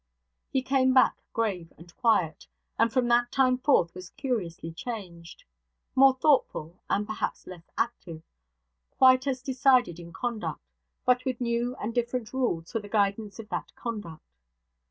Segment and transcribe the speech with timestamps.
[0.49, 2.47] He came back grave and quiet;
[2.79, 5.43] and from that time forth was curiously changed.
[5.93, 8.23] More thoughtful, and perhaps less active;
[8.89, 10.71] quite as decided in conduct,
[11.05, 14.23] but with new and different rules for the guidance of that conduct.